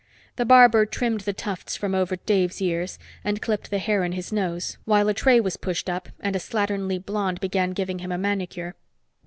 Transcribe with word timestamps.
The 0.37 0.45
barber 0.45 0.87
trimmed 0.87 1.19
the 1.21 1.31
tufts 1.33 1.75
from 1.75 1.93
over 1.93 2.15
Dave's 2.15 2.59
ears 2.59 2.97
and 3.23 3.39
clipped 3.39 3.69
the 3.69 3.77
hair 3.77 4.03
in 4.03 4.13
his 4.13 4.31
nose, 4.33 4.79
while 4.85 5.07
a 5.07 5.13
tray 5.13 5.39
was 5.39 5.57
pushed 5.57 5.91
up 5.91 6.09
and 6.21 6.35
a 6.35 6.39
slatternly 6.39 6.97
blonde 6.97 7.39
began 7.39 7.69
giving 7.73 7.99
him 7.99 8.11
a 8.11 8.17
manicure. 8.17 8.73